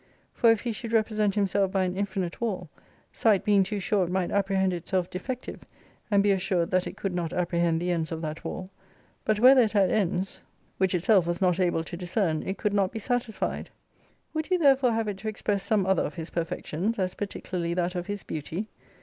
[0.33, 2.69] For if He should represent Himself by an infinite wall;
[3.11, 5.61] sight being too short might apprehend itself defective,
[6.09, 8.71] and be assured that it could not apprehend the ends of that wall;
[9.25, 10.41] but whether it had ends,
[10.79, 13.69] which itself was not able to discern, it could not be satisfied.
[14.33, 17.93] Would you therefore have it to express some other of His perfections; as particularly that
[17.93, 18.69] of His beauty